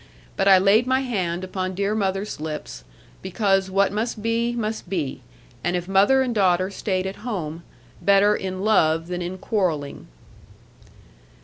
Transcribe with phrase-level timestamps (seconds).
[0.35, 2.83] But I laid my hand upon dear mother's lips;
[3.21, 5.21] because what must be, must be;
[5.63, 7.61] and if mother and daughter stayed at home,
[8.01, 10.07] better in love than in quarrelling.